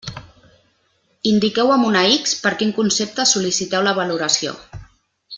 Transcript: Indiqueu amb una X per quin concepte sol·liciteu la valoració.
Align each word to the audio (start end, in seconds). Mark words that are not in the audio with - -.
Indiqueu 1.31 1.73
amb 1.75 1.89
una 1.89 2.01
X 2.13 2.33
per 2.45 2.53
quin 2.63 2.71
concepte 2.81 3.25
sol·liciteu 3.33 3.85
la 3.89 3.93
valoració. 4.03 4.55